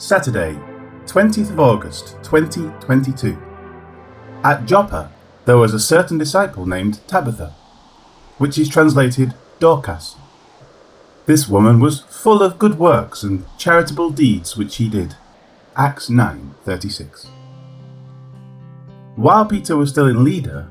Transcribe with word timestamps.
Saturday, 0.00 0.56
20th 1.06 1.50
of 1.50 1.58
August 1.58 2.18
2022. 2.22 3.36
At 4.44 4.64
Joppa 4.64 5.10
there 5.44 5.56
was 5.56 5.74
a 5.74 5.80
certain 5.80 6.18
disciple 6.18 6.66
named 6.66 7.00
Tabitha, 7.08 7.52
which 8.38 8.58
is 8.58 8.68
translated 8.68 9.34
Dorcas. 9.58 10.14
This 11.26 11.48
woman 11.48 11.80
was 11.80 12.02
full 12.02 12.44
of 12.44 12.60
good 12.60 12.78
works 12.78 13.24
and 13.24 13.44
charitable 13.58 14.10
deeds 14.10 14.56
which 14.56 14.76
he 14.76 14.88
did. 14.88 15.16
Acts 15.74 16.08
9:36. 16.08 17.26
While 19.16 19.46
Peter 19.46 19.76
was 19.76 19.90
still 19.90 20.06
in 20.06 20.22
Lydda, 20.22 20.68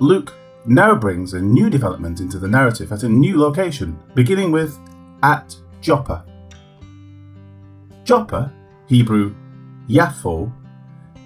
Luke 0.00 0.32
now 0.64 0.94
brings 0.94 1.34
a 1.34 1.42
new 1.42 1.68
development 1.68 2.18
into 2.18 2.38
the 2.38 2.48
narrative 2.48 2.92
at 2.92 3.02
a 3.02 3.10
new 3.10 3.38
location, 3.38 3.98
beginning 4.14 4.52
with 4.52 4.78
at 5.22 5.54
Joppa. 5.82 6.24
Joppa, 8.04 8.52
Hebrew 8.86 9.34
Yaffo, 9.88 10.52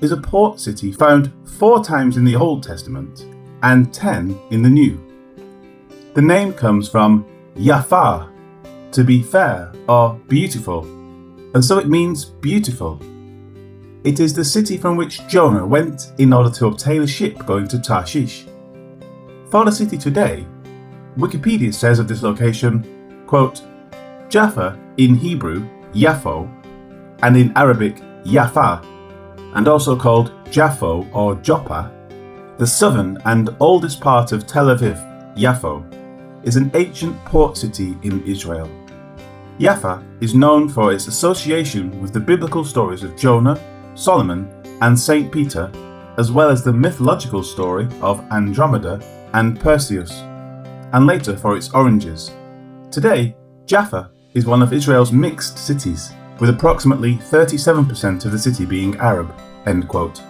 is 0.00 0.12
a 0.12 0.16
port 0.16 0.60
city 0.60 0.92
found 0.92 1.32
four 1.58 1.82
times 1.82 2.16
in 2.16 2.24
the 2.24 2.36
Old 2.36 2.62
Testament 2.62 3.26
and 3.64 3.92
ten 3.92 4.38
in 4.50 4.62
the 4.62 4.70
New. 4.70 5.04
The 6.14 6.22
name 6.22 6.52
comes 6.52 6.88
from 6.88 7.26
Yafar, 7.56 8.30
to 8.92 9.02
be 9.02 9.22
fair 9.22 9.72
or 9.88 10.14
beautiful, 10.28 10.84
and 11.54 11.64
so 11.64 11.78
it 11.78 11.88
means 11.88 12.24
beautiful. 12.24 13.00
It 14.04 14.20
is 14.20 14.32
the 14.32 14.44
city 14.44 14.76
from 14.76 14.96
which 14.96 15.26
Jonah 15.26 15.66
went 15.66 16.12
in 16.18 16.32
order 16.32 16.50
to 16.50 16.66
obtain 16.66 17.02
a 17.02 17.06
ship 17.08 17.44
going 17.44 17.66
to 17.68 17.80
Tarshish. 17.80 18.46
For 19.50 19.64
the 19.64 19.72
city 19.72 19.98
today, 19.98 20.46
Wikipedia 21.16 21.74
says 21.74 21.98
of 21.98 22.06
this 22.06 22.22
location, 22.22 23.24
quote, 23.26 23.62
Jaffa 24.28 24.78
in 24.98 25.16
Hebrew, 25.16 25.68
Yaffo, 25.92 26.48
and 27.22 27.36
in 27.36 27.52
Arabic 27.56 27.96
Yafa, 28.24 28.84
and 29.54 29.68
also 29.68 29.96
called 29.96 30.32
Jaffo 30.46 31.08
or 31.14 31.34
Joppa, 31.36 31.90
the 32.58 32.66
southern 32.66 33.18
and 33.24 33.50
oldest 33.60 34.00
part 34.00 34.32
of 34.32 34.46
Tel 34.46 34.66
Aviv, 34.66 34.98
Yaffo, 35.36 35.84
is 36.44 36.56
an 36.56 36.70
ancient 36.74 37.16
port 37.24 37.56
city 37.56 37.96
in 38.02 38.24
Israel. 38.26 38.70
Jaffa 39.58 40.02
is 40.20 40.34
known 40.34 40.68
for 40.68 40.92
its 40.92 41.08
association 41.08 42.00
with 42.00 42.12
the 42.12 42.20
biblical 42.20 42.64
stories 42.64 43.02
of 43.02 43.16
Jonah, 43.16 43.60
Solomon, 43.94 44.48
and 44.80 44.98
St. 44.98 45.32
Peter, 45.32 45.70
as 46.16 46.30
well 46.30 46.48
as 46.48 46.62
the 46.62 46.72
mythological 46.72 47.42
story 47.42 47.88
of 48.00 48.20
Andromeda 48.30 49.00
and 49.34 49.58
Perseus, 49.58 50.12
and 50.92 51.06
later 51.06 51.36
for 51.36 51.56
its 51.56 51.70
oranges. 51.70 52.32
Today, 52.90 53.36
Jaffa 53.66 54.10
is 54.34 54.46
one 54.46 54.62
of 54.62 54.72
Israel's 54.72 55.12
mixed 55.12 55.58
cities 55.58 56.12
with 56.40 56.50
approximately 56.50 57.16
37% 57.16 58.24
of 58.24 58.32
the 58.32 58.38
city 58.38 58.64
being 58.64 58.96
Arab. 58.96 59.34
End 59.66 59.88
quote. 59.88 60.22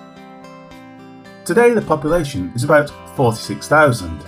Today 1.45 1.73
the 1.73 1.83
population 1.83 2.53
is 2.55 2.65
about 2.65 2.91
46,000. 3.17 4.25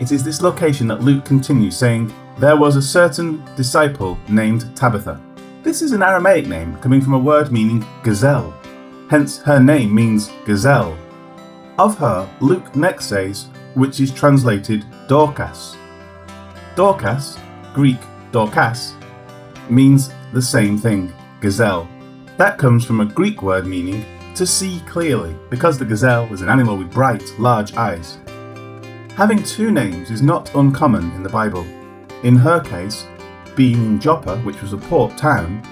It 0.00 0.12
is 0.12 0.24
this 0.24 0.42
location 0.42 0.86
that 0.88 1.02
Luke 1.02 1.24
continues 1.24 1.76
saying, 1.76 2.12
There 2.38 2.56
was 2.56 2.76
a 2.76 2.82
certain 2.82 3.44
disciple 3.56 4.18
named 4.28 4.74
Tabitha. 4.76 5.20
This 5.62 5.82
is 5.82 5.92
an 5.92 6.02
Aramaic 6.02 6.46
name 6.46 6.76
coming 6.78 7.00
from 7.00 7.14
a 7.14 7.18
word 7.18 7.52
meaning 7.52 7.84
gazelle, 8.02 8.52
hence 9.08 9.38
her 9.38 9.60
name 9.60 9.94
means 9.94 10.30
gazelle. 10.44 10.96
Of 11.78 11.96
her, 11.98 12.28
Luke 12.40 12.74
next 12.74 13.06
says, 13.06 13.48
which 13.74 14.00
is 14.00 14.12
translated 14.12 14.84
Dorcas. 15.08 15.76
Dorcas, 16.74 17.38
Greek 17.74 17.98
Dorcas, 18.32 18.94
means 19.70 20.12
the 20.32 20.42
same 20.42 20.78
thing, 20.78 21.12
gazelle. 21.40 21.88
That 22.38 22.58
comes 22.58 22.84
from 22.84 23.00
a 23.00 23.04
Greek 23.04 23.42
word 23.42 23.66
meaning 23.66 24.04
to 24.34 24.46
see 24.46 24.80
clearly, 24.86 25.36
because 25.50 25.78
the 25.78 25.84
gazelle 25.84 26.32
is 26.32 26.40
an 26.40 26.48
animal 26.48 26.76
with 26.76 26.90
bright, 26.90 27.22
large 27.38 27.74
eyes. 27.74 28.18
Having 29.14 29.42
two 29.42 29.70
names 29.70 30.10
is 30.10 30.22
not 30.22 30.54
uncommon 30.54 31.10
in 31.12 31.22
the 31.22 31.28
Bible. 31.28 31.66
In 32.22 32.34
her 32.36 32.60
case, 32.60 33.06
being 33.54 33.84
in 33.84 34.00
Joppa, 34.00 34.38
which 34.38 34.62
was 34.62 34.72
a 34.72 34.78
port 34.78 35.18
town, 35.18 35.62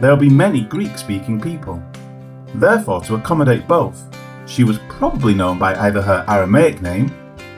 there 0.00 0.10
will 0.10 0.16
be 0.16 0.30
many 0.30 0.62
Greek 0.62 0.96
speaking 0.96 1.38
people. 1.38 1.82
Therefore, 2.54 3.02
to 3.02 3.16
accommodate 3.16 3.68
both, 3.68 4.02
she 4.46 4.64
was 4.64 4.78
probably 4.88 5.34
known 5.34 5.58
by 5.58 5.74
either 5.74 6.00
her 6.00 6.24
Aramaic 6.26 6.80
name, 6.80 7.12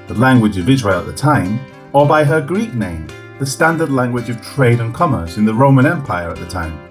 the 0.09 0.15
language 0.15 0.57
of 0.57 0.69
Israel 0.69 0.99
at 0.99 1.07
the 1.07 1.13
time, 1.13 1.61
or 1.93 2.07
by 2.07 2.25
her 2.25 2.41
Greek 2.41 2.75
name, 2.75 3.07
the 3.39 3.47
standard 3.47 3.91
language 3.91 4.31
of 4.31 4.43
trade 4.43 4.81
and 4.81 4.95
commerce 4.95 5.37
in 5.37 5.45
the 5.45 5.55
Roman 5.55 5.87
Empire 5.87 6.31
at 6.31 6.39
the 6.39 6.47
time. 6.47 6.89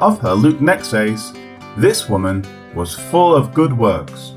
Of 0.00 0.20
her, 0.20 0.32
Luke 0.32 0.60
next 0.60 0.88
says, 0.88 1.32
This 1.76 2.08
woman 2.08 2.44
was 2.74 2.94
full 2.94 3.34
of 3.34 3.54
good 3.54 3.72
works. 3.72 4.34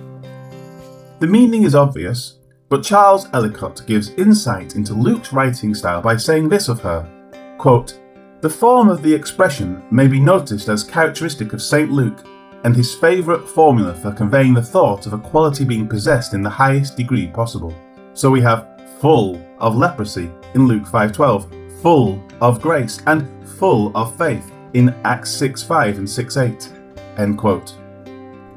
The 1.19 1.27
meaning 1.27 1.63
is 1.63 1.75
obvious, 1.75 2.38
but 2.69 2.83
Charles 2.83 3.27
Ellicott 3.33 3.81
gives 3.88 4.11
insight 4.11 4.75
into 4.75 4.93
Luke's 4.93 5.33
writing 5.33 5.73
style 5.73 6.01
by 6.01 6.17
saying 6.17 6.49
this 6.49 6.69
of 6.69 6.81
her 6.81 7.09
quote, 7.57 7.99
The 8.41 8.49
form 8.49 8.88
of 8.88 9.01
the 9.01 9.13
expression 9.13 9.83
may 9.91 10.07
be 10.07 10.19
noticed 10.19 10.69
as 10.69 10.83
characteristic 10.83 11.53
of 11.53 11.61
St. 11.61 11.91
Luke 11.91 12.25
and 12.63 12.75
his 12.75 12.94
favourite 12.94 13.47
formula 13.47 13.94
for 13.94 14.11
conveying 14.11 14.53
the 14.53 14.61
thought 14.61 15.05
of 15.05 15.13
a 15.13 15.17
quality 15.17 15.65
being 15.65 15.88
possessed 15.88 16.33
in 16.33 16.41
the 16.41 16.49
highest 16.49 16.95
degree 16.95 17.27
possible. 17.27 17.73
So 18.13 18.29
we 18.29 18.41
have 18.41 18.76
full 18.99 19.41
of 19.59 19.75
leprosy 19.75 20.29
in 20.53 20.67
Luke 20.67 20.85
5:12, 20.85 21.47
full 21.81 22.21
of 22.41 22.61
grace 22.61 23.01
and 23.07 23.27
full 23.57 23.91
of 23.95 24.15
faith 24.15 24.51
in 24.73 24.93
Acts 25.03 25.31
6:5 25.31 25.97
and 25.97 26.09
6:8. 26.09 26.69
End 27.17 27.37
quote. 27.37 27.75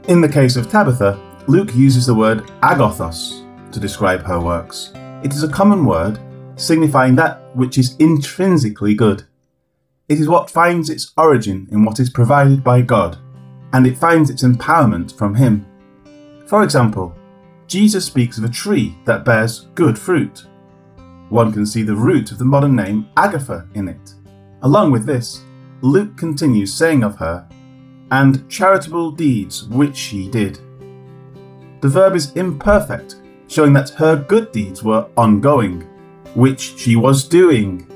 In 0.09 0.21
the 0.21 0.29
case 0.29 0.57
of 0.57 0.69
Tabitha, 0.69 1.19
Luke 1.47 1.75
uses 1.75 2.07
the 2.07 2.15
word 2.15 2.51
agathos 2.63 3.43
to 3.73 3.81
describe 3.81 4.23
her 4.23 4.41
works. 4.41 4.93
It 5.23 5.33
is 5.33 5.43
a 5.43 5.49
common 5.49 5.85
word 5.85 6.19
signifying 6.57 7.17
that 7.17 7.41
which 7.55 7.79
is 7.79 7.97
intrinsically 7.99 8.95
good. 8.95 9.25
It 10.09 10.21
is 10.21 10.29
what 10.29 10.51
finds 10.51 10.91
its 10.91 11.13
origin 11.17 11.69
in 11.71 11.85
what 11.85 12.01
is 12.01 12.11
provided 12.11 12.63
by 12.65 12.83
God, 12.83 13.17
and 13.73 13.87
it 13.87 13.97
finds 13.97 14.29
its 14.31 14.43
empowerment 14.43 15.17
from 15.17 15.35
Him. 15.35 15.65
For 16.47 16.63
example, 16.63 17.15
Jesus 17.71 18.05
speaks 18.05 18.37
of 18.37 18.43
a 18.43 18.49
tree 18.49 18.97
that 19.05 19.25
bears 19.25 19.69
good 19.77 19.97
fruit. 19.97 20.45
One 21.29 21.53
can 21.53 21.65
see 21.65 21.85
the 21.85 21.95
root 21.95 22.33
of 22.33 22.39
the 22.39 22.45
modern 22.45 22.75
name 22.75 23.09
Agatha 23.17 23.69
in 23.75 23.87
it. 23.87 24.15
Along 24.63 24.91
with 24.91 25.07
this, 25.07 25.45
Luke 25.81 26.17
continues 26.17 26.75
saying 26.75 27.05
of 27.05 27.15
her, 27.19 27.49
and 28.11 28.51
charitable 28.51 29.13
deeds 29.13 29.69
which 29.69 29.97
she 29.97 30.29
did. 30.29 30.59
The 31.81 31.89
verb 31.89 32.17
is 32.17 32.33
imperfect, 32.33 33.21
showing 33.47 33.73
that 33.75 33.91
her 33.91 34.17
good 34.17 34.51
deeds 34.51 34.83
were 34.83 35.09
ongoing, 35.17 35.83
which 36.35 36.77
she 36.77 36.97
was 36.97 37.23
doing. 37.23 37.87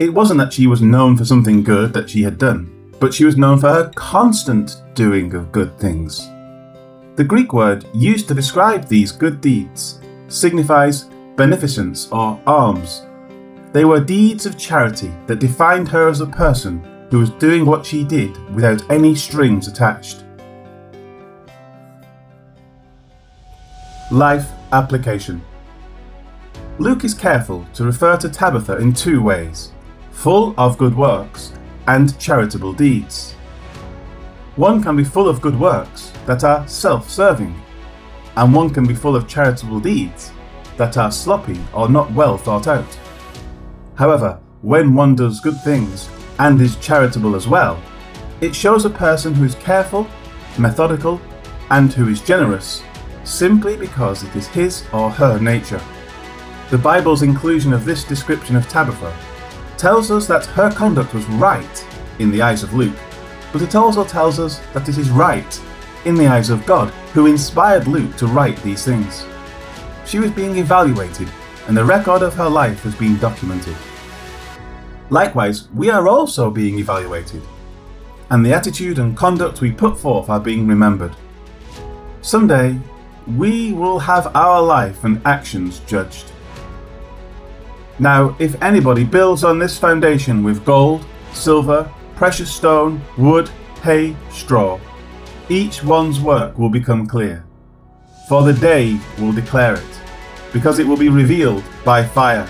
It 0.00 0.12
wasn't 0.12 0.40
that 0.40 0.52
she 0.52 0.66
was 0.66 0.82
known 0.82 1.16
for 1.16 1.24
something 1.24 1.62
good 1.62 1.94
that 1.94 2.10
she 2.10 2.22
had 2.22 2.36
done, 2.36 2.92
but 3.00 3.14
she 3.14 3.24
was 3.24 3.38
known 3.38 3.58
for 3.58 3.70
her 3.70 3.90
constant 3.94 4.82
doing 4.92 5.32
of 5.34 5.50
good 5.50 5.78
things. 5.78 6.28
The 7.14 7.24
Greek 7.24 7.52
word 7.52 7.84
used 7.92 8.26
to 8.28 8.34
describe 8.34 8.86
these 8.86 9.12
good 9.12 9.42
deeds 9.42 10.00
signifies 10.28 11.10
beneficence 11.36 12.10
or 12.10 12.40
alms. 12.46 13.02
They 13.72 13.84
were 13.84 14.00
deeds 14.00 14.46
of 14.46 14.56
charity 14.56 15.12
that 15.26 15.38
defined 15.38 15.88
her 15.88 16.08
as 16.08 16.22
a 16.22 16.26
person 16.26 16.82
who 17.10 17.18
was 17.18 17.28
doing 17.30 17.66
what 17.66 17.84
she 17.84 18.02
did 18.02 18.34
without 18.54 18.90
any 18.90 19.14
strings 19.14 19.68
attached. 19.68 20.24
Life 24.10 24.50
application 24.72 25.42
Luke 26.78 27.04
is 27.04 27.12
careful 27.12 27.66
to 27.74 27.84
refer 27.84 28.16
to 28.16 28.30
Tabitha 28.30 28.78
in 28.78 28.94
two 28.94 29.22
ways 29.22 29.72
full 30.12 30.54
of 30.56 30.78
good 30.78 30.96
works 30.96 31.52
and 31.88 32.18
charitable 32.18 32.72
deeds. 32.72 33.34
One 34.56 34.82
can 34.82 34.96
be 34.96 35.04
full 35.04 35.30
of 35.30 35.40
good 35.40 35.58
works 35.58 36.12
that 36.26 36.44
are 36.44 36.68
self 36.68 37.08
serving, 37.08 37.58
and 38.36 38.54
one 38.54 38.68
can 38.68 38.86
be 38.86 38.94
full 38.94 39.16
of 39.16 39.26
charitable 39.26 39.80
deeds 39.80 40.30
that 40.76 40.98
are 40.98 41.10
sloppy 41.10 41.58
or 41.72 41.88
not 41.88 42.12
well 42.12 42.36
thought 42.36 42.66
out. 42.66 42.98
However, 43.94 44.38
when 44.60 44.94
one 44.94 45.16
does 45.16 45.40
good 45.40 45.58
things 45.62 46.10
and 46.38 46.60
is 46.60 46.76
charitable 46.76 47.34
as 47.34 47.48
well, 47.48 47.82
it 48.42 48.54
shows 48.54 48.84
a 48.84 48.90
person 48.90 49.32
who 49.32 49.44
is 49.44 49.54
careful, 49.54 50.06
methodical, 50.58 51.18
and 51.70 51.90
who 51.90 52.08
is 52.08 52.20
generous 52.20 52.82
simply 53.24 53.76
because 53.76 54.22
it 54.22 54.36
is 54.36 54.48
his 54.48 54.84
or 54.92 55.10
her 55.10 55.38
nature. 55.38 55.80
The 56.70 56.78
Bible's 56.78 57.22
inclusion 57.22 57.72
of 57.72 57.86
this 57.86 58.04
description 58.04 58.56
of 58.56 58.68
Tabitha 58.68 59.16
tells 59.78 60.10
us 60.10 60.26
that 60.26 60.44
her 60.46 60.70
conduct 60.70 61.14
was 61.14 61.24
right 61.26 61.86
in 62.18 62.30
the 62.30 62.42
eyes 62.42 62.62
of 62.62 62.74
Luke 62.74 62.96
but 63.52 63.62
it 63.62 63.74
also 63.74 64.04
tells 64.04 64.38
us 64.38 64.58
that 64.72 64.88
it 64.88 64.98
is 64.98 65.10
right 65.10 65.60
in 66.04 66.14
the 66.14 66.26
eyes 66.26 66.50
of 66.50 66.66
God, 66.66 66.88
who 67.12 67.26
inspired 67.26 67.86
Luke 67.86 68.16
to 68.16 68.26
write 68.26 68.60
these 68.62 68.84
things. 68.84 69.24
She 70.06 70.18
was 70.18 70.30
being 70.30 70.56
evaluated, 70.56 71.28
and 71.68 71.76
the 71.76 71.84
record 71.84 72.22
of 72.22 72.34
her 72.34 72.48
life 72.48 72.82
has 72.82 72.94
been 72.94 73.18
documented. 73.18 73.76
Likewise, 75.10 75.68
we 75.74 75.90
are 75.90 76.08
also 76.08 76.50
being 76.50 76.78
evaluated. 76.78 77.42
and 78.32 78.46
the 78.46 78.54
attitude 78.54 78.98
and 78.98 79.14
conduct 79.14 79.60
we 79.60 79.70
put 79.70 79.98
forth 79.98 80.30
are 80.30 80.40
being 80.40 80.66
remembered. 80.66 81.14
Someday, 82.22 82.78
we 83.36 83.74
will 83.74 83.98
have 83.98 84.34
our 84.34 84.62
life 84.62 85.04
and 85.04 85.20
actions 85.26 85.80
judged. 85.80 86.32
Now, 87.98 88.34
if 88.38 88.60
anybody 88.62 89.04
builds 89.04 89.44
on 89.44 89.58
this 89.58 89.76
foundation 89.78 90.42
with 90.42 90.64
gold, 90.64 91.04
silver, 91.34 91.92
precious 92.22 92.54
stone, 92.54 93.02
wood, 93.18 93.48
hay, 93.82 94.14
straw, 94.30 94.78
each 95.48 95.82
one's 95.82 96.20
work 96.20 96.56
will 96.56 96.68
become 96.68 97.04
clear. 97.04 97.44
For 98.28 98.44
the 98.44 98.52
day 98.52 99.00
will 99.18 99.32
declare 99.32 99.74
it, 99.74 100.00
because 100.52 100.78
it 100.78 100.86
will 100.86 100.96
be 100.96 101.08
revealed 101.08 101.64
by 101.84 102.04
fire. 102.04 102.48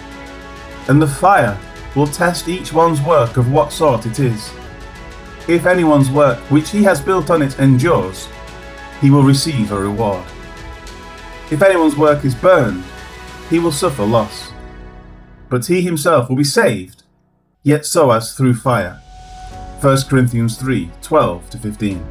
And 0.88 1.00
the 1.00 1.06
fire 1.06 1.58
will 1.96 2.06
test 2.06 2.48
each 2.48 2.74
one's 2.74 3.00
work 3.00 3.38
of 3.38 3.50
what 3.50 3.72
sort 3.72 4.04
it 4.04 4.20
is. 4.20 4.52
If 5.48 5.64
anyone's 5.64 6.10
work 6.10 6.38
which 6.50 6.68
he 6.68 6.82
has 6.82 7.00
built 7.00 7.30
on 7.30 7.40
it 7.40 7.58
endures, 7.58 8.28
he 9.00 9.08
will 9.08 9.22
receive 9.22 9.72
a 9.72 9.80
reward. 9.80 10.26
If 11.50 11.62
anyone's 11.62 11.96
work 11.96 12.26
is 12.26 12.34
burned, 12.34 12.84
he 13.48 13.58
will 13.58 13.72
suffer 13.72 14.04
loss. 14.04 14.52
But 15.48 15.64
he 15.64 15.80
himself 15.80 16.28
will 16.28 16.36
be 16.36 16.44
saved, 16.44 17.04
yet 17.62 17.86
so 17.86 18.10
as 18.10 18.34
through 18.34 18.56
fire. 18.56 19.01
1 19.82 19.98
Corinthians 20.08 20.56
3 20.56 20.90
12 21.02 21.50
to 21.50 21.58
15. 21.58 22.06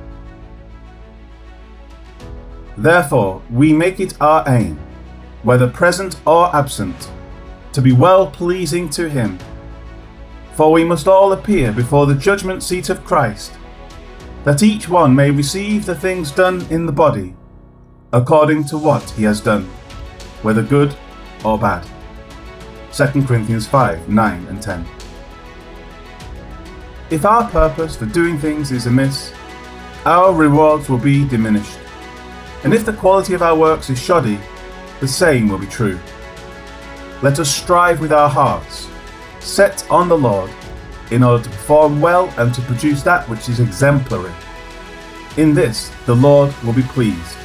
Therefore, 2.78 3.42
we 3.50 3.74
make 3.74 4.00
it 4.00 4.20
our 4.22 4.44
aim, 4.48 4.80
whether 5.44 5.68
present 5.68 6.20
or 6.26 6.56
absent, 6.56 7.12
to 7.74 7.82
be 7.82 7.92
well 7.92 8.30
pleasing 8.30 8.90
to 8.90 9.10
him 9.10 9.40
for 10.54 10.72
we 10.72 10.84
must 10.84 11.08
all 11.08 11.32
appear 11.32 11.72
before 11.72 12.06
the 12.06 12.16
judgment 12.16 12.62
seat 12.62 12.90
of 12.90 13.04
Christ, 13.04 13.54
that 14.44 14.64
each 14.64 14.90
one 14.90 15.16
may 15.16 15.32
receive 15.32 15.86
the 15.86 15.96
things 15.96 16.32
done 16.32 16.66
in 16.70 16.86
the 16.86 16.92
body, 16.92 17.34
according 18.12 18.66
to 18.66 18.78
what 18.78 19.02
he 19.12 19.24
has 19.24 19.40
done, 19.42 19.64
whether 20.42 20.62
good 20.62 20.96
or 21.46 21.58
bad. 21.58 21.88
2 22.94 23.24
Corinthians 23.24 23.66
5 23.68 24.10
9 24.10 24.48
and 24.48 24.62
10. 24.62 24.86
If 27.12 27.26
our 27.26 27.50
purpose 27.50 27.98
for 27.98 28.06
doing 28.06 28.40
things 28.40 28.72
is 28.72 28.88
amiss, 28.88 29.34
our 30.06 30.34
rewards 30.34 30.88
will 30.88 30.98
be 30.98 31.28
diminished. 31.28 31.78
And 32.64 32.74
if 32.74 32.86
the 32.86 32.94
quality 32.94 33.34
of 33.34 33.42
our 33.42 33.56
works 33.56 33.90
is 33.90 34.02
shoddy, 34.02 34.40
the 35.02 35.08
same 35.10 35.50
will 35.50 35.58
be 35.58 35.68
true. 35.68 36.00
Let 37.22 37.38
us 37.38 37.54
strive 37.54 38.00
with 38.00 38.14
our 38.14 38.30
hearts 38.30 38.88
set 39.42 39.90
on 39.92 40.08
the 40.08 40.18
Lord 40.18 40.50
in 41.12 41.22
order 41.22 41.44
to 41.44 41.50
perform 41.50 42.00
well 42.00 42.34
and 42.38 42.54
to 42.54 42.62
produce 42.62 43.04
that 43.04 43.28
which 43.28 43.50
is 43.50 43.60
exemplary. 43.60 44.32
In 45.36 45.54
this, 45.54 45.92
the 46.06 46.16
Lord 46.16 46.54
will 46.64 46.74
be 46.74 46.84
pleased 46.84 47.36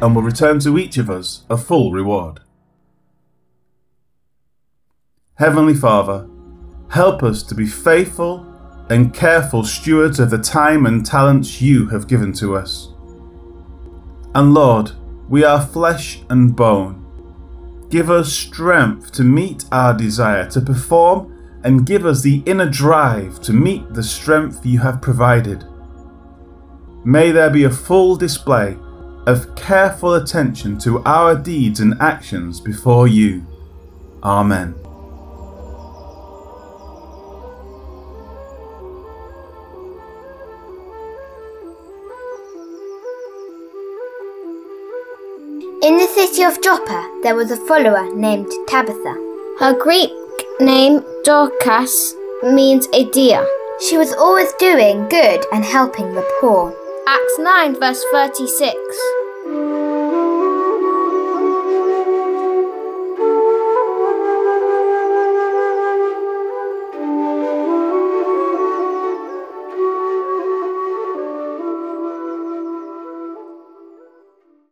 and 0.00 0.16
will 0.16 0.22
return 0.22 0.58
to 0.60 0.78
each 0.78 0.98
of 0.98 1.08
us 1.08 1.44
a 1.48 1.56
full 1.56 1.92
reward. 1.92 2.40
Heavenly 5.34 5.74
Father, 5.74 6.28
help 6.88 7.22
us 7.22 7.44
to 7.44 7.54
be 7.54 7.66
faithful 7.66 8.51
and 8.88 9.14
careful 9.14 9.64
stewards 9.64 10.20
of 10.20 10.30
the 10.30 10.38
time 10.38 10.86
and 10.86 11.04
talents 11.04 11.60
you 11.60 11.86
have 11.86 12.08
given 12.08 12.32
to 12.34 12.56
us. 12.56 12.88
And 14.34 14.54
Lord, 14.54 14.92
we 15.28 15.44
are 15.44 15.64
flesh 15.64 16.20
and 16.30 16.54
bone. 16.54 16.98
Give 17.90 18.10
us 18.10 18.32
strength 18.32 19.12
to 19.12 19.24
meet 19.24 19.64
our 19.70 19.94
desire 19.94 20.48
to 20.50 20.60
perform 20.60 21.60
and 21.64 21.86
give 21.86 22.04
us 22.04 22.22
the 22.22 22.42
inner 22.46 22.68
drive 22.68 23.40
to 23.42 23.52
meet 23.52 23.92
the 23.92 24.02
strength 24.02 24.64
you 24.64 24.80
have 24.80 25.02
provided. 25.02 25.64
May 27.04 27.30
there 27.32 27.50
be 27.50 27.64
a 27.64 27.70
full 27.70 28.16
display 28.16 28.76
of 29.26 29.54
careful 29.54 30.14
attention 30.14 30.78
to 30.78 31.02
our 31.04 31.36
deeds 31.36 31.80
and 31.80 31.94
actions 32.00 32.60
before 32.60 33.06
you. 33.06 33.46
Amen. 34.22 34.74
In 45.82 45.96
the 45.96 46.06
city 46.06 46.44
of 46.44 46.62
Joppa, 46.62 47.10
there 47.24 47.34
was 47.34 47.50
a 47.50 47.56
follower 47.56 48.08
named 48.14 48.52
Tabitha. 48.68 49.14
Her 49.58 49.76
Greek 49.76 50.12
name 50.60 51.02
Dorcas 51.24 52.14
means 52.44 52.86
a 52.92 53.10
deer. 53.10 53.44
She 53.88 53.98
was 53.98 54.12
always 54.12 54.52
doing 54.60 55.08
good 55.08 55.44
and 55.52 55.64
helping 55.64 56.14
the 56.14 56.24
poor. 56.40 56.72
Acts 57.08 57.38
9, 57.40 57.80
verse 57.80 58.00
36. 58.12 58.76